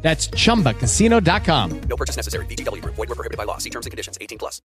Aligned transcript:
That's 0.00 0.30
chumbacasino.com. 0.30 1.80
No 1.88 1.96
purchase 1.96 2.16
necessary. 2.16 2.46
BGW. 2.46 2.82
Void 2.84 2.96
were 2.96 3.14
prohibited 3.14 3.36
by 3.36 3.44
law. 3.44 3.58
See 3.58 3.70
terms 3.70 3.84
and 3.84 3.90
conditions. 3.90 4.16
18 4.20 4.38
plus. 4.38 4.62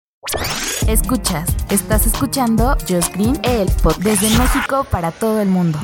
Escuchas, 0.87 1.47
estás 1.69 2.07
escuchando 2.07 2.75
Just 2.87 3.13
Green, 3.13 3.39
el 3.43 3.69
pod 3.83 3.97
desde 3.97 4.29
México 4.37 4.85
para 4.89 5.11
todo 5.11 5.41
el 5.41 5.47
mundo. 5.47 5.79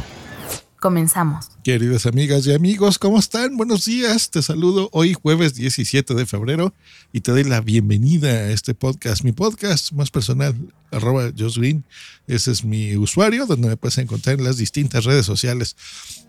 Comenzamos. 0.84 1.48
Queridas 1.64 2.06
amigas 2.08 2.46
y 2.46 2.54
amigos, 2.54 3.00
¿cómo 3.00 3.18
están? 3.18 3.56
Buenos 3.56 3.86
días. 3.86 4.30
Te 4.32 4.42
saludo 4.42 4.90
hoy 4.92 5.14
jueves 5.14 5.56
17 5.56 6.14
de 6.14 6.26
febrero 6.26 6.74
y 7.14 7.22
te 7.22 7.32
doy 7.32 7.46
la 7.46 7.62
bienvenida 7.62 8.28
a 8.28 8.50
este 8.50 8.74
podcast, 8.74 9.24
mi 9.24 9.32
podcast 9.32 9.94
más 9.94 10.12
personal, 10.12 10.54
arroba 10.92 11.32
Josh 11.38 11.58
Green. 11.58 11.86
Ese 12.28 12.52
es 12.52 12.66
mi 12.66 12.98
usuario 12.98 13.46
donde 13.46 13.70
me 13.70 13.78
puedes 13.78 13.98
encontrar 13.98 14.38
en 14.38 14.44
las 14.44 14.58
distintas 14.58 15.06
redes 15.06 15.26
sociales. 15.26 15.78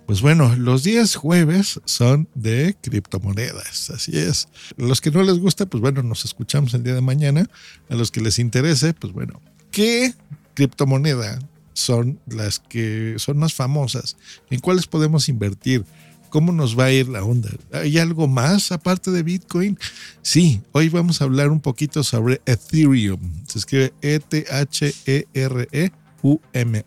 Pues 0.07 0.21
bueno, 0.21 0.55
los 0.55 0.85
días 0.85 1.17
jueves 1.17 1.81
son 1.85 2.29
de 2.37 2.77
criptomonedas, 2.81 3.91
así 3.91 4.17
es. 4.17 4.47
A 4.79 4.85
los 4.85 5.01
que 5.01 5.11
no 5.11 5.25
les 5.25 5.41
gusta, 5.41 5.67
pues 5.67 5.81
bueno, 5.81 6.05
nos 6.05 6.25
escuchamos 6.25 6.75
el 6.75 6.85
día 6.85 6.95
de 6.95 7.01
mañana. 7.01 7.51
A 7.91 7.97
los 7.97 8.13
que 8.13 8.21
les 8.21 8.39
interese, 8.39 8.95
pues 8.95 9.13
bueno, 9.13 9.43
¿qué 9.73 10.15
criptomoneda 10.55 11.41
son 11.75 12.19
las 12.27 12.59
que 12.59 13.17
son 13.19 13.37
más 13.37 13.53
famosas? 13.53 14.17
¿En 14.51 14.61
cuáles 14.61 14.87
podemos 14.87 15.29
invertir? 15.29 15.85
¿Cómo 16.31 16.51
nos 16.51 16.77
va 16.77 16.87
a 16.87 16.93
ir 16.93 17.09
la 17.09 17.23
onda? 17.23 17.51
¿Hay 17.73 17.99
algo 17.99 18.27
más 18.27 18.73
aparte 18.73 19.13
de 19.13 19.23
Bitcoin? 19.23 19.79
Sí, 20.21 20.63
hoy 20.73 20.89
vamos 20.89 21.21
a 21.21 21.25
hablar 21.25 21.51
un 21.51 21.61
poquito 21.61 22.03
sobre 22.03 22.41
Ethereum. 22.45 23.21
Se 23.47 23.59
escribe 23.59 23.93
E-T-H-E-R-E-U-M, 24.01 24.45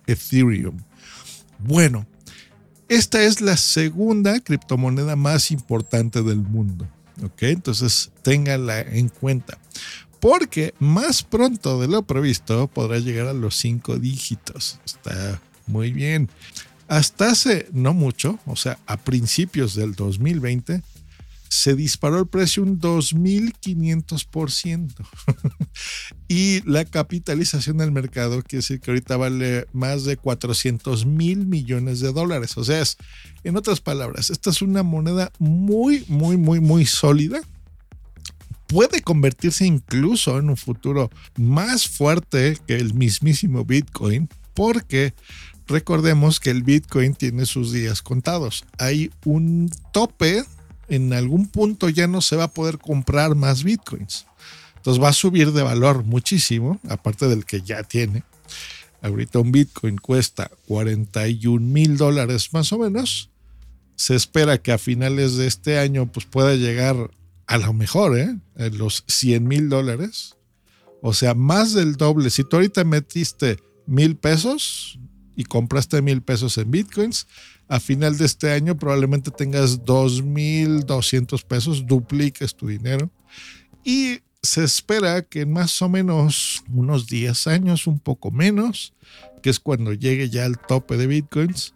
Ethereum. 0.05 0.77
Bueno, 1.59 2.05
esta 2.89 3.23
es 3.23 3.39
la 3.39 3.55
segunda 3.55 4.39
criptomoneda 4.41 5.15
más 5.15 5.51
importante 5.51 6.23
del 6.23 6.39
mundo. 6.39 6.87
¿Ok? 7.23 7.43
Entonces, 7.43 8.11
téngala 8.23 8.81
en 8.81 9.09
cuenta. 9.09 9.57
Porque 10.19 10.73
más 10.79 11.23
pronto 11.23 11.79
de 11.79 11.87
lo 11.87 12.03
previsto 12.03 12.67
podrá 12.67 12.99
llegar 12.99 13.27
a 13.27 13.33
los 13.33 13.55
cinco 13.55 13.97
dígitos. 13.97 14.79
Está 14.85 15.39
muy 15.67 15.91
bien. 15.91 16.29
Hasta 16.87 17.31
hace 17.31 17.67
no 17.73 17.93
mucho, 17.93 18.39
o 18.45 18.55
sea, 18.55 18.79
a 18.87 18.97
principios 18.97 19.75
del 19.75 19.93
2020, 19.93 20.81
se 21.49 21.75
disparó 21.75 22.19
el 22.19 22.27
precio 22.27 22.63
un 22.63 22.79
2.500%. 22.79 24.93
y 26.27 26.61
la 26.69 26.85
capitalización 26.85 27.77
del 27.77 27.91
mercado 27.91 28.43
quiere 28.43 28.59
decir 28.59 28.79
que 28.79 28.91
ahorita 28.91 29.17
vale 29.17 29.67
más 29.73 30.05
de 30.05 30.17
400 30.17 31.05
mil 31.05 31.45
millones 31.45 31.99
de 31.99 32.11
dólares. 32.11 32.57
O 32.57 32.63
sea, 32.63 32.83
en 33.43 33.57
otras 33.57 33.81
palabras, 33.81 34.29
esta 34.29 34.49
es 34.49 34.61
una 34.61 34.83
moneda 34.83 35.31
muy, 35.39 36.05
muy, 36.07 36.37
muy, 36.37 36.59
muy 36.59 36.85
sólida. 36.85 37.41
Puede 38.67 39.01
convertirse 39.01 39.65
incluso 39.65 40.37
en 40.37 40.49
un 40.49 40.57
futuro 40.57 41.09
más 41.37 41.87
fuerte 41.87 42.57
que 42.67 42.75
el 42.75 42.93
mismísimo 42.93 43.63
Bitcoin, 43.63 44.29
porque 44.53 45.13
recordemos 45.67 46.39
que 46.39 46.49
el 46.49 46.63
Bitcoin 46.63 47.15
tiene 47.15 47.45
sus 47.45 47.71
días 47.71 48.01
contados. 48.01 48.65
Hay 48.77 49.11
un 49.23 49.71
tope 49.93 50.43
en 50.89 51.13
algún 51.13 51.47
punto 51.47 51.89
ya 51.89 52.07
no 52.07 52.21
se 52.21 52.35
va 52.35 52.45
a 52.45 52.51
poder 52.51 52.77
comprar 52.77 53.35
más 53.35 53.63
bitcoins. 53.63 54.25
Entonces 54.77 55.03
va 55.03 55.09
a 55.09 55.13
subir 55.13 55.51
de 55.51 55.63
valor 55.63 56.03
muchísimo, 56.03 56.79
aparte 56.89 57.27
del 57.27 57.45
que 57.45 57.61
ya 57.61 57.83
tiene. 57.83 58.23
Ahorita 59.01 59.39
un 59.39 59.51
bitcoin 59.51 59.97
cuesta 59.97 60.49
41 60.67 61.59
mil 61.59 61.97
dólares 61.97 62.53
más 62.53 62.71
o 62.71 62.79
menos. 62.79 63.29
Se 63.95 64.15
espera 64.15 64.57
que 64.59 64.71
a 64.71 64.77
finales 64.77 65.35
de 65.35 65.47
este 65.47 65.79
año 65.79 66.05
pues 66.11 66.25
pueda 66.25 66.55
llegar 66.55 67.11
a 67.47 67.57
lo 67.57 67.73
mejor, 67.73 68.17
¿eh? 68.17 68.37
A 68.57 68.67
los 68.67 69.03
100 69.07 69.47
mil 69.47 69.69
dólares. 69.69 70.35
O 71.01 71.13
sea, 71.13 71.33
más 71.33 71.73
del 71.73 71.95
doble. 71.95 72.29
Si 72.29 72.43
tú 72.43 72.57
ahorita 72.57 72.83
metiste 72.83 73.57
mil 73.85 74.17
pesos 74.17 74.99
y 75.35 75.45
compraste 75.45 76.01
mil 76.01 76.21
pesos 76.21 76.57
en 76.57 76.69
bitcoins, 76.69 77.27
a 77.69 77.79
final 77.79 78.17
de 78.17 78.25
este 78.25 78.51
año 78.51 78.77
probablemente 78.77 79.31
tengas 79.31 79.81
2.200 79.81 81.43
pesos, 81.45 81.85
dupliques 81.85 82.55
tu 82.55 82.67
dinero. 82.67 83.09
Y 83.83 84.19
se 84.41 84.63
espera 84.63 85.21
que 85.21 85.41
en 85.41 85.53
más 85.53 85.81
o 85.81 85.89
menos 85.89 86.63
unos 86.73 87.07
10 87.07 87.47
años, 87.47 87.87
un 87.87 87.99
poco 87.99 88.31
menos, 88.31 88.93
que 89.41 89.49
es 89.49 89.59
cuando 89.59 89.93
llegue 89.93 90.29
ya 90.29 90.45
al 90.45 90.59
tope 90.59 90.97
de 90.97 91.07
bitcoins, 91.07 91.73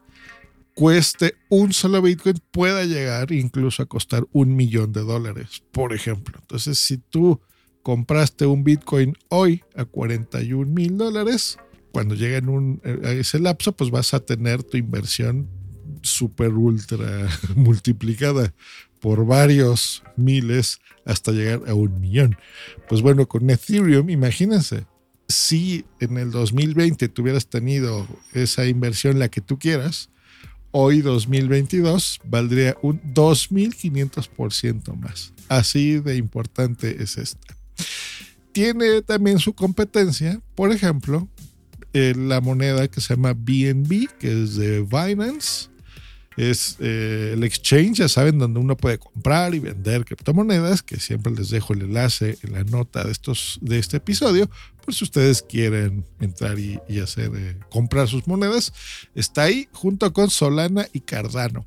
cueste 0.75 1.35
un 1.49 1.73
solo 1.73 2.01
bitcoin, 2.01 2.41
pueda 2.51 2.85
llegar 2.85 3.31
incluso 3.31 3.83
a 3.83 3.85
costar 3.85 4.25
un 4.31 4.55
millón 4.55 4.93
de 4.93 5.01
dólares, 5.01 5.63
por 5.71 5.93
ejemplo. 5.93 6.37
Entonces, 6.39 6.79
si 6.79 6.97
tú 6.97 7.41
compraste 7.83 8.45
un 8.45 8.63
bitcoin 8.63 9.15
hoy 9.29 9.63
a 9.75 9.85
41 9.85 10.71
mil 10.71 10.97
dólares, 10.97 11.57
cuando 11.91 12.15
llegue 12.15 12.37
en 12.37 12.49
un, 12.49 12.81
a 13.03 13.11
ese 13.11 13.39
lapso, 13.39 13.73
pues 13.73 13.89
vas 13.91 14.13
a 14.13 14.21
tener 14.21 14.63
tu 14.63 14.77
inversión 14.77 15.49
super 16.01 16.53
ultra 16.53 17.29
multiplicada 17.55 18.53
por 18.99 19.25
varios 19.25 20.03
miles 20.15 20.79
hasta 21.05 21.31
llegar 21.31 21.63
a 21.67 21.73
un 21.73 21.99
millón. 21.99 22.37
Pues 22.87 23.01
bueno, 23.01 23.27
con 23.27 23.49
Ethereum, 23.49 24.09
imagínense, 24.09 24.85
si 25.27 25.85
en 25.99 26.17
el 26.17 26.31
2020 26.31 27.09
tuvieras 27.09 27.47
tenido 27.47 28.07
esa 28.33 28.65
inversión 28.67 29.17
la 29.17 29.29
que 29.29 29.41
tú 29.41 29.57
quieras, 29.57 30.09
hoy 30.71 31.01
2022 31.01 32.19
valdría 32.25 32.77
un 32.81 33.01
2500% 33.01 34.95
más. 34.97 35.33
Así 35.47 35.99
de 35.99 36.15
importante 36.15 37.01
es 37.03 37.17
esta. 37.17 37.55
Tiene 38.51 39.01
también 39.01 39.39
su 39.39 39.53
competencia, 39.53 40.41
por 40.55 40.71
ejemplo, 40.71 41.27
eh, 41.93 42.13
la 42.17 42.41
moneda 42.41 42.87
que 42.87 43.01
se 43.01 43.15
llama 43.15 43.33
BNB, 43.33 44.07
que 44.19 44.43
es 44.43 44.55
de 44.55 44.81
Binance 44.81 45.71
es 46.37 46.77
eh, 46.79 47.31
el 47.33 47.43
exchange, 47.43 47.97
ya 47.97 48.07
saben, 48.09 48.39
donde 48.39 48.59
uno 48.59 48.77
puede 48.77 48.97
comprar 48.97 49.53
y 49.53 49.59
vender 49.59 50.05
criptomonedas, 50.05 50.81
que 50.81 50.99
siempre 50.99 51.33
les 51.33 51.49
dejo 51.49 51.73
el 51.73 51.81
enlace 51.81 52.37
en 52.43 52.53
la 52.53 52.63
nota 52.63 53.03
de, 53.03 53.11
estos, 53.11 53.59
de 53.61 53.79
este 53.79 53.97
episodio, 53.97 54.49
por 54.91 54.97
si 54.97 55.05
ustedes 55.05 55.41
quieren 55.41 56.05
entrar 56.19 56.59
y, 56.59 56.77
hacer, 56.99 57.31
eh, 57.33 57.57
comprar 57.69 58.09
sus 58.09 58.27
monedas, 58.27 58.73
está 59.15 59.43
ahí 59.43 59.69
junto 59.71 60.11
con 60.11 60.29
Solana 60.29 60.85
y 60.91 60.99
Cardano. 60.99 61.65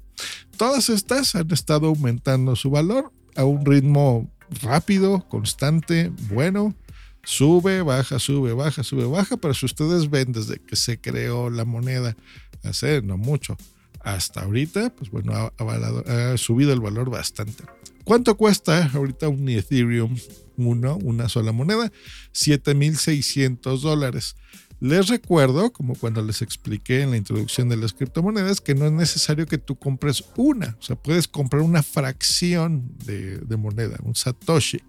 Todas 0.58 0.90
estas 0.90 1.34
han 1.34 1.50
estado 1.50 1.86
aumentando 1.86 2.54
su 2.54 2.68
valor 2.68 3.10
a 3.34 3.44
un 3.44 3.64
ritmo 3.64 4.30
rápido, 4.60 5.26
constante, 5.26 6.12
bueno. 6.28 6.74
Sube, 7.22 7.80
baja, 7.80 8.18
sube, 8.18 8.52
baja, 8.52 8.82
sube, 8.82 9.06
baja, 9.06 9.38
pero 9.38 9.54
si 9.54 9.64
ustedes 9.64 10.10
ven 10.10 10.32
desde 10.32 10.58
que 10.58 10.76
se 10.76 11.00
creó 11.00 11.48
la 11.48 11.64
moneda, 11.64 12.14
hace 12.62 13.00
no 13.00 13.16
mucho, 13.16 13.56
hasta 14.00 14.42
ahorita, 14.42 14.90
pues 14.90 15.10
bueno, 15.10 15.32
ha, 15.32 16.36
subido 16.36 16.74
el 16.74 16.80
valor 16.80 17.08
bastante. 17.08 17.64
¿Cuánto 18.04 18.36
cuesta 18.36 18.90
ahorita 18.92 19.28
un 19.28 19.48
Ethereum 19.48 20.16
1, 20.56 20.98
una 21.02 21.28
sola 21.28 21.52
moneda? 21.52 21.90
7.600 22.32 23.80
dólares. 23.80 24.36
Les 24.80 25.08
recuerdo, 25.08 25.72
como 25.72 25.94
cuando 25.94 26.20
les 26.22 26.42
expliqué 26.42 27.00
en 27.00 27.12
la 27.12 27.16
introducción 27.16 27.68
de 27.68 27.76
las 27.76 27.94
criptomonedas, 27.94 28.60
que 28.60 28.74
no 28.74 28.86
es 28.86 28.92
necesario 28.92 29.46
que 29.46 29.56
tú 29.56 29.76
compres 29.76 30.24
una, 30.36 30.76
o 30.78 30.82
sea, 30.82 30.96
puedes 30.96 31.26
comprar 31.26 31.62
una 31.62 31.82
fracción 31.82 32.92
de, 33.06 33.38
de 33.38 33.56
moneda, 33.56 33.96
un 34.02 34.14
Satoshi 34.14 34.80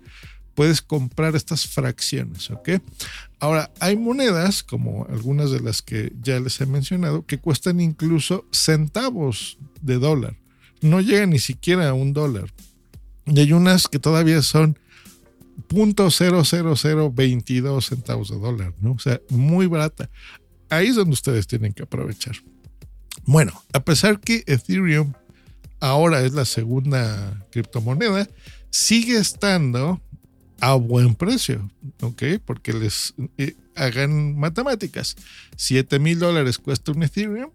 puedes 0.56 0.82
comprar 0.82 1.36
estas 1.36 1.68
fracciones, 1.68 2.50
¿ok? 2.50 2.70
Ahora, 3.40 3.72
hay 3.80 3.98
monedas, 3.98 4.64
como 4.64 5.06
algunas 5.10 5.52
de 5.52 5.60
las 5.60 5.82
que 5.82 6.14
ya 6.22 6.40
les 6.40 6.60
he 6.62 6.66
mencionado, 6.66 7.26
que 7.26 7.38
cuestan 7.38 7.82
incluso 7.82 8.48
centavos 8.52 9.58
de 9.82 10.00
dólar. 10.00 10.38
No 10.82 11.02
llegan 11.02 11.32
ni 11.32 11.40
siquiera 11.40 11.90
a 11.90 11.94
un 11.94 12.14
dólar. 12.14 12.52
Y 13.26 13.40
hay 13.40 13.54
unas 13.54 13.88
que 13.88 14.00
todavía 14.00 14.42
son 14.42 14.78
.00022 15.70 17.82
centavos 17.82 18.30
de 18.30 18.38
dólar, 18.38 18.74
¿no? 18.82 18.92
O 18.94 19.00
sea, 19.00 19.22
muy 19.30 19.68
barata. 19.68 20.10
Ahí 20.70 20.88
es 20.88 20.96
donde 20.96 21.14
ustedes 21.14 21.48
tienen 21.48 21.74
que 21.74 21.84
aprovechar. 21.84 22.36
Bueno, 23.26 23.54
a 23.74 23.80
pesar 23.80 24.20
que 24.20 24.44
Ethereum 24.46 25.14
ahora 25.80 26.24
es 26.24 26.34
la 26.34 26.46
segunda 26.46 27.46
criptomoneda, 27.52 28.28
sigue 28.70 29.18
estando 29.18 30.02
a 30.60 30.76
buen 30.76 31.16
precio, 31.16 31.70
¿ok? 32.02 32.24
Porque 32.46 32.74
les 32.74 33.14
eh, 33.38 33.56
hagan 33.76 34.38
matemáticas. 34.38 35.16
7 35.56 36.00
mil 36.00 36.20
dólares 36.20 36.58
cuesta 36.58 36.92
un 36.92 37.04
Ethereum, 37.04 37.52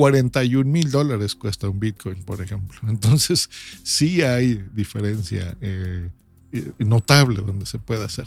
41 0.00 0.64
mil 0.64 0.90
dólares 0.90 1.34
cuesta 1.34 1.68
un 1.68 1.78
Bitcoin, 1.78 2.22
por 2.22 2.40
ejemplo. 2.40 2.78
Entonces, 2.88 3.50
sí 3.82 4.22
hay 4.22 4.64
diferencia 4.72 5.54
eh, 5.60 6.08
eh, 6.52 6.72
notable 6.78 7.42
donde 7.42 7.66
se 7.66 7.78
puede 7.78 8.06
hacer. 8.06 8.26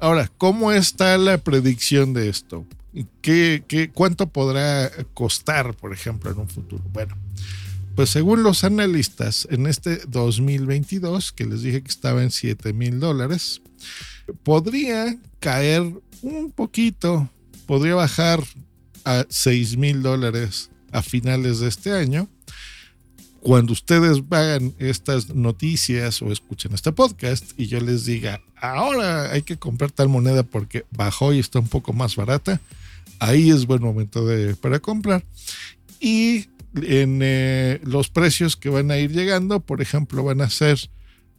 Ahora, 0.00 0.28
¿cómo 0.36 0.72
está 0.72 1.16
la 1.18 1.38
predicción 1.38 2.12
de 2.12 2.28
esto? 2.28 2.66
¿Qué, 3.20 3.62
qué, 3.68 3.88
cuánto 3.90 4.30
podrá 4.30 4.90
costar, 5.14 5.76
por 5.76 5.92
ejemplo, 5.92 6.28
en 6.32 6.40
un 6.40 6.48
futuro? 6.48 6.82
Bueno, 6.92 7.16
pues 7.94 8.10
según 8.10 8.42
los 8.42 8.64
analistas, 8.64 9.46
en 9.48 9.68
este 9.68 10.00
2022, 10.08 11.30
que 11.30 11.46
les 11.46 11.62
dije 11.62 11.82
que 11.82 11.90
estaba 11.90 12.24
en 12.24 12.32
7 12.32 12.72
mil 12.72 12.98
dólares, 12.98 13.62
podría 14.42 15.16
caer 15.38 15.82
un 16.20 16.50
poquito, 16.50 17.30
podría 17.66 17.94
bajar 17.94 18.42
a 19.04 19.24
6 19.28 19.76
mil 19.76 20.02
dólares 20.02 20.72
a 20.92 21.02
finales 21.02 21.60
de 21.60 21.68
este 21.68 21.92
año. 21.92 22.28
Cuando 23.40 23.72
ustedes 23.72 24.28
vean 24.28 24.72
estas 24.78 25.34
noticias 25.34 26.22
o 26.22 26.30
escuchen 26.30 26.72
este 26.74 26.92
podcast 26.92 27.58
y 27.58 27.66
yo 27.66 27.80
les 27.80 28.04
diga, 28.04 28.40
ahora 28.60 29.32
hay 29.32 29.42
que 29.42 29.56
comprar 29.56 29.90
tal 29.90 30.08
moneda 30.08 30.44
porque 30.44 30.84
bajó 30.92 31.32
y 31.32 31.40
está 31.40 31.58
un 31.58 31.66
poco 31.66 31.92
más 31.92 32.14
barata, 32.14 32.60
ahí 33.18 33.50
es 33.50 33.66
buen 33.66 33.82
momento 33.82 34.24
de, 34.24 34.54
para 34.54 34.78
comprar. 34.78 35.24
Y 35.98 36.46
en 36.76 37.20
eh, 37.22 37.80
los 37.82 38.08
precios 38.08 38.56
que 38.56 38.68
van 38.68 38.92
a 38.92 38.98
ir 38.98 39.10
llegando, 39.10 39.58
por 39.58 39.82
ejemplo, 39.82 40.22
van 40.22 40.40
a 40.40 40.48
ser 40.48 40.78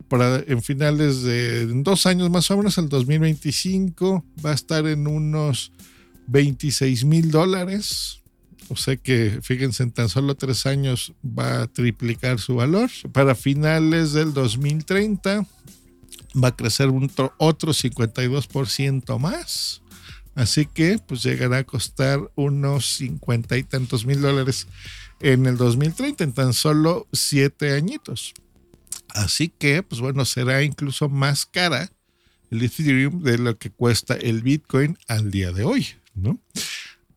para 0.08 0.44
en 0.46 0.62
finales 0.62 1.24
de 1.24 1.66
dos 1.68 2.06
años 2.06 2.30
más 2.30 2.52
o 2.52 2.58
menos, 2.58 2.78
el 2.78 2.90
2025 2.90 4.24
va 4.46 4.52
a 4.52 4.56
estar 4.56 4.86
en 4.88 5.08
unos 5.08 5.72
26 6.28 7.06
mil 7.06 7.32
dólares. 7.32 8.23
O 8.70 8.76
sea 8.76 8.96
que, 8.96 9.40
fíjense, 9.42 9.84
en 9.84 9.92
tan 9.92 10.10
solo 10.10 10.36
tres 10.36 10.66
años 10.66 11.14
va 11.24 11.64
a 11.64 11.68
triplicar 11.68 12.40
su 12.40 12.56
valor. 12.56 12.90
Para 13.12 13.36
finales 13.36 14.14
del 14.14 14.34
2030 14.34 15.46
va 16.42 16.48
a 16.48 16.56
crecer 16.56 16.90
un 16.90 17.12
otro 17.38 17.74
52% 17.74 19.20
más. 19.20 19.82
Así 20.36 20.66
que, 20.66 20.98
pues 21.06 21.22
llegará 21.24 21.60
a 21.60 21.64
costar 21.64 22.20
unos 22.36 22.98
50 22.98 23.58
y 23.58 23.64
tantos 23.64 24.06
mil 24.06 24.22
dólares 24.22 24.68
en 25.20 25.46
el 25.46 25.58
2030, 25.58 26.24
en 26.24 26.34
tan 26.34 26.54
solo 26.54 27.08
siete 27.14 27.76
añitos. 27.76 28.34
Así 29.10 29.50
que, 29.50 29.84
pues 29.84 30.02
bueno, 30.02 30.26
será 30.26 30.64
incluso 30.64 31.08
más 31.08 31.46
cara 31.46 31.92
el 32.50 32.64
Ethereum 32.64 33.22
de 33.22 33.38
lo 33.38 33.58
que 33.58 33.70
cuesta 33.70 34.16
el 34.16 34.42
Bitcoin 34.42 34.98
al 35.08 35.32
día 35.32 35.52
de 35.52 35.64
hoy, 35.64 35.88
¿no? 36.16 36.40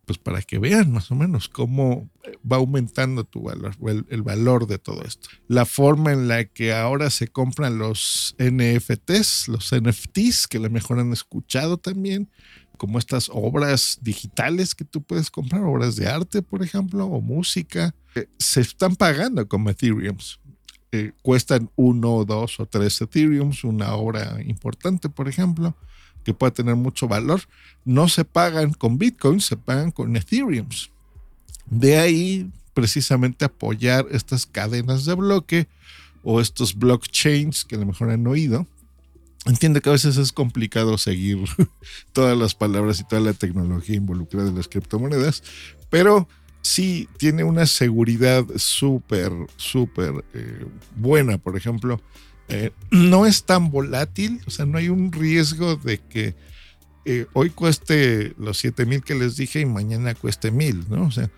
Pues 0.06 0.18
para 0.18 0.40
que 0.40 0.58
vean 0.58 0.92
más 0.92 1.10
o 1.10 1.16
menos 1.16 1.48
cómo 1.48 2.08
va 2.50 2.56
aumentando 2.56 3.24
tu 3.24 3.42
valor, 3.42 3.74
el, 3.88 4.06
el 4.08 4.22
valor 4.22 4.66
de 4.66 4.78
todo 4.78 5.02
esto. 5.02 5.28
La 5.48 5.66
forma 5.66 6.12
en 6.12 6.28
la 6.28 6.44
que 6.44 6.72
ahora 6.72 7.10
se 7.10 7.28
compran 7.28 7.76
los 7.78 8.36
NFTs, 8.38 9.48
los 9.48 9.74
NFTs, 9.74 10.46
que 10.46 10.58
a 10.58 10.60
lo 10.60 10.70
mejor 10.70 11.00
han 11.00 11.12
escuchado 11.12 11.76
también, 11.76 12.30
como 12.76 12.98
estas 12.98 13.30
obras 13.32 13.98
digitales 14.00 14.74
que 14.74 14.84
tú 14.84 15.02
puedes 15.02 15.30
comprar, 15.30 15.62
obras 15.62 15.96
de 15.96 16.06
arte, 16.06 16.42
por 16.42 16.62
ejemplo, 16.62 17.06
o 17.06 17.20
música, 17.20 17.94
eh, 18.14 18.28
se 18.38 18.60
están 18.60 18.96
pagando 18.96 19.46
como 19.48 19.70
Ethereums. 19.70 20.40
Eh, 20.92 21.12
cuestan 21.22 21.70
uno, 21.74 22.24
dos 22.24 22.60
o 22.60 22.66
tres 22.66 23.00
Ethereums, 23.00 23.64
una 23.64 23.94
obra 23.94 24.40
importante, 24.44 25.08
por 25.08 25.28
ejemplo, 25.28 25.76
que 26.26 26.34
puede 26.34 26.50
tener 26.50 26.74
mucho 26.74 27.06
valor. 27.06 27.42
No 27.84 28.08
se 28.08 28.24
pagan 28.24 28.72
con 28.72 28.98
Bitcoin, 28.98 29.40
se 29.40 29.56
pagan 29.56 29.92
con 29.92 30.16
Ethereums. 30.16 30.90
De 31.66 31.98
ahí, 31.98 32.50
precisamente, 32.74 33.44
apoyar 33.44 34.06
estas 34.10 34.44
cadenas 34.44 35.04
de 35.04 35.14
bloque 35.14 35.68
o 36.24 36.40
estos 36.40 36.74
blockchains 36.74 37.64
que 37.64 37.76
a 37.76 37.78
lo 37.78 37.86
mejor 37.86 38.10
han 38.10 38.26
oído, 38.26 38.66
Entiende 39.46 39.80
que 39.80 39.88
a 39.90 39.92
veces 39.92 40.16
es 40.16 40.32
complicado 40.32 40.98
seguir 40.98 41.38
todas 42.12 42.36
las 42.36 42.56
palabras 42.56 42.98
y 42.98 43.04
toda 43.04 43.20
la 43.20 43.32
tecnología 43.32 43.94
involucrada 43.94 44.48
en 44.48 44.56
las 44.56 44.66
criptomonedas, 44.66 45.44
pero 45.88 46.26
sí 46.62 47.08
tiene 47.16 47.44
una 47.44 47.66
seguridad 47.66 48.44
súper, 48.56 49.30
súper 49.56 50.24
eh, 50.34 50.66
buena. 50.96 51.38
Por 51.38 51.56
ejemplo, 51.56 52.00
eh, 52.48 52.70
no 52.90 53.26
es 53.26 53.44
tan 53.44 53.70
volátil, 53.70 54.40
o 54.46 54.50
sea, 54.50 54.66
no 54.66 54.78
hay 54.78 54.88
un 54.88 55.10
riesgo 55.12 55.76
de 55.76 55.98
que 55.98 56.34
eh, 57.04 57.26
hoy 57.32 57.50
cueste 57.50 58.34
los 58.38 58.58
7 58.58 58.86
mil 58.86 59.02
que 59.02 59.14
les 59.14 59.36
dije 59.36 59.60
y 59.60 59.66
mañana 59.66 60.14
cueste 60.14 60.50
mil, 60.50 60.84
¿no? 60.88 61.06
O 61.06 61.10
sea, 61.10 61.30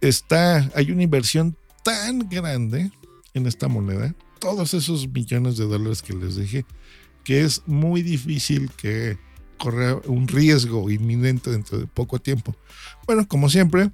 está, 0.00 0.70
hay 0.74 0.90
una 0.90 1.02
inversión 1.02 1.56
tan 1.82 2.28
grande 2.28 2.90
en 3.34 3.46
esta 3.46 3.68
moneda, 3.68 4.14
todos 4.40 4.74
esos 4.74 5.08
millones 5.08 5.56
de 5.56 5.64
dólares 5.64 6.02
que 6.02 6.14
les 6.14 6.36
dije, 6.36 6.64
que 7.24 7.42
es 7.42 7.62
muy 7.66 8.02
difícil 8.02 8.70
que 8.76 9.18
corra 9.58 9.96
un 10.06 10.28
riesgo 10.28 10.90
inminente 10.90 11.50
dentro 11.50 11.78
de 11.78 11.86
poco 11.86 12.18
tiempo. 12.18 12.54
Bueno, 13.06 13.26
como 13.26 13.48
siempre, 13.48 13.90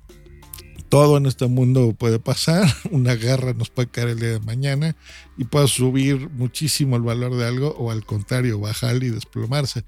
todo 0.90 1.16
en 1.16 1.24
este 1.24 1.46
mundo 1.46 1.94
puede 1.94 2.18
pasar. 2.18 2.68
Una 2.90 3.14
guerra 3.14 3.54
nos 3.54 3.70
puede 3.70 3.88
caer 3.88 4.08
el 4.08 4.18
día 4.18 4.30
de 4.30 4.40
mañana 4.40 4.96
y 5.38 5.44
puede 5.44 5.68
subir 5.68 6.28
muchísimo 6.30 6.96
el 6.96 7.02
valor 7.02 7.34
de 7.36 7.46
algo 7.46 7.74
o 7.78 7.90
al 7.90 8.04
contrario, 8.04 8.60
bajar 8.60 9.02
y 9.02 9.08
desplomarse. 9.08 9.84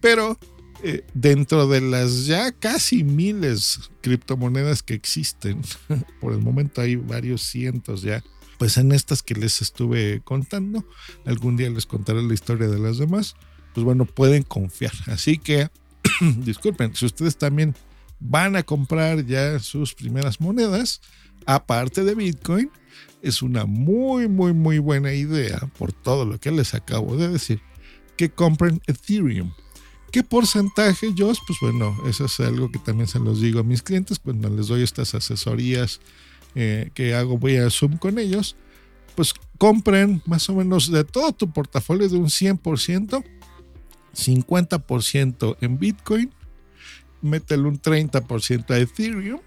Pero 0.00 0.38
eh, 0.82 1.04
dentro 1.14 1.68
de 1.68 1.82
las 1.82 2.26
ya 2.26 2.50
casi 2.52 3.04
miles 3.04 3.90
criptomonedas 4.00 4.82
que 4.82 4.94
existen, 4.94 5.62
por 6.20 6.32
el 6.32 6.40
momento 6.40 6.80
hay 6.80 6.96
varios 6.96 7.42
cientos 7.42 8.02
ya 8.02 8.24
pues 8.58 8.78
en 8.78 8.92
estas 8.92 9.22
que 9.22 9.34
les 9.34 9.60
estuve 9.60 10.22
contando, 10.24 10.82
algún 11.26 11.58
día 11.58 11.68
les 11.68 11.84
contaré 11.84 12.22
la 12.22 12.32
historia 12.32 12.68
de 12.68 12.78
las 12.78 12.96
demás, 12.96 13.36
pues 13.74 13.84
bueno, 13.84 14.06
pueden 14.06 14.44
confiar. 14.44 14.92
Así 15.08 15.36
que, 15.36 15.68
disculpen, 16.38 16.94
si 16.94 17.04
ustedes 17.04 17.36
también 17.36 17.74
van 18.20 18.56
a 18.56 18.62
comprar 18.62 19.24
ya 19.24 19.58
sus 19.58 19.94
primeras 19.94 20.40
monedas, 20.40 21.00
aparte 21.44 22.04
de 22.04 22.14
Bitcoin, 22.14 22.70
es 23.22 23.42
una 23.42 23.66
muy, 23.66 24.28
muy, 24.28 24.52
muy 24.52 24.78
buena 24.78 25.12
idea, 25.12 25.58
por 25.78 25.92
todo 25.92 26.24
lo 26.24 26.38
que 26.38 26.50
les 26.50 26.74
acabo 26.74 27.16
de 27.16 27.28
decir, 27.28 27.60
que 28.16 28.30
compren 28.30 28.80
Ethereum. 28.86 29.52
¿Qué 30.12 30.22
porcentaje, 30.22 31.12
yo? 31.14 31.32
Pues 31.46 31.58
bueno, 31.60 31.96
eso 32.06 32.26
es 32.26 32.40
algo 32.40 32.70
que 32.70 32.78
también 32.78 33.08
se 33.08 33.18
los 33.18 33.40
digo 33.40 33.60
a 33.60 33.64
mis 33.64 33.82
clientes 33.82 34.18
cuando 34.18 34.48
les 34.48 34.68
doy 34.68 34.82
estas 34.82 35.14
asesorías 35.14 36.00
eh, 36.54 36.90
que 36.94 37.14
hago 37.14 37.36
voy 37.36 37.56
a 37.56 37.68
Zoom 37.68 37.98
con 37.98 38.18
ellos, 38.18 38.56
pues 39.14 39.34
compren 39.58 40.22
más 40.26 40.48
o 40.48 40.54
menos 40.54 40.90
de 40.90 41.04
todo 41.04 41.32
tu 41.32 41.50
portafolio 41.50 42.08
de 42.08 42.16
un 42.16 42.28
100%, 42.28 43.24
50% 44.14 45.56
en 45.60 45.78
Bitcoin, 45.78 46.30
métele 47.26 47.64
un 47.64 47.80
30% 47.80 48.70
a 48.70 48.78
Ethereum 48.78 49.40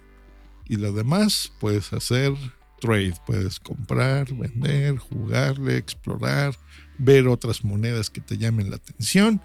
y 0.66 0.76
lo 0.76 0.94
demás 0.94 1.52
puedes 1.60 1.92
hacer 1.94 2.34
trade, 2.80 3.16
puedes 3.26 3.60
comprar, 3.60 4.34
vender, 4.34 4.98
jugarle, 4.98 5.78
explorar, 5.78 6.56
ver 6.98 7.28
otras 7.28 7.64
monedas 7.64 8.10
que 8.10 8.22
te 8.22 8.38
llamen 8.38 8.70
la 8.70 8.78
atención. 8.78 9.42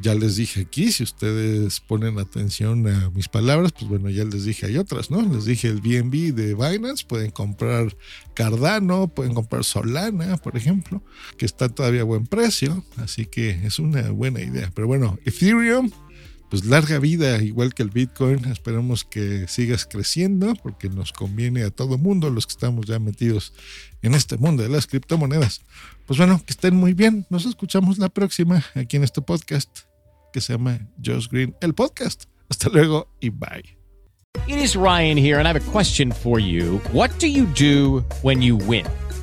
Ya 0.00 0.14
les 0.14 0.36
dije 0.36 0.62
aquí, 0.62 0.92
si 0.92 1.04
ustedes 1.04 1.80
ponen 1.80 2.18
atención 2.18 2.86
a 2.88 3.10
mis 3.10 3.28
palabras, 3.28 3.72
pues 3.72 3.88
bueno, 3.88 4.10
ya 4.10 4.24
les 4.24 4.44
dije, 4.44 4.66
hay 4.66 4.76
otras, 4.78 5.10
¿no? 5.10 5.22
Les 5.22 5.44
dije 5.44 5.68
el 5.68 5.80
BNB 5.80 6.34
de 6.34 6.54
Binance, 6.54 7.04
pueden 7.06 7.30
comprar 7.30 7.96
Cardano, 8.34 9.08
pueden 9.08 9.34
comprar 9.34 9.64
Solana, 9.64 10.36
por 10.36 10.56
ejemplo, 10.56 11.02
que 11.38 11.46
está 11.46 11.68
todavía 11.68 12.02
a 12.02 12.04
buen 12.04 12.26
precio, 12.26 12.84
así 12.96 13.26
que 13.26 13.50
es 13.50 13.78
una 13.78 14.10
buena 14.10 14.40
idea. 14.40 14.70
Pero 14.74 14.86
bueno, 14.86 15.18
Ethereum 15.24 15.90
pues 16.50 16.64
larga 16.64 16.98
vida, 16.98 17.42
igual 17.42 17.74
que 17.74 17.82
el 17.82 17.90
Bitcoin. 17.90 18.44
Esperamos 18.46 19.04
que 19.04 19.48
sigas 19.48 19.86
creciendo 19.86 20.54
porque 20.62 20.88
nos 20.88 21.12
conviene 21.12 21.62
a 21.64 21.70
todo 21.70 21.98
mundo, 21.98 22.30
los 22.30 22.46
que 22.46 22.52
estamos 22.52 22.86
ya 22.86 22.98
metidos 22.98 23.52
en 24.02 24.14
este 24.14 24.36
mundo 24.36 24.62
de 24.62 24.68
las 24.68 24.86
criptomonedas. 24.86 25.62
Pues 26.06 26.18
bueno, 26.18 26.40
que 26.44 26.52
estén 26.52 26.76
muy 26.76 26.92
bien. 26.92 27.26
Nos 27.30 27.46
escuchamos 27.46 27.98
la 27.98 28.08
próxima 28.08 28.64
aquí 28.74 28.96
en 28.96 29.04
este 29.04 29.22
podcast 29.22 29.80
que 30.32 30.40
se 30.40 30.52
llama 30.52 30.78
Josh 31.04 31.28
Green, 31.28 31.54
el 31.60 31.74
podcast. 31.74 32.24
Hasta 32.48 32.68
luego 32.68 33.08
y 33.20 33.30
bye. 33.30 33.76
It 34.46 34.58
is 34.58 34.76
Ryan 34.76 35.16
here 35.16 35.38
and 35.38 35.48
I 35.48 35.52
have 35.52 35.56
a 35.56 35.72
question 35.72 36.12
for 36.12 36.38
you. 36.38 36.80
What 36.92 37.10
do 37.18 37.26
you 37.26 37.46
do 37.54 38.04
when 38.22 38.42
you 38.42 38.56
win? 38.56 38.86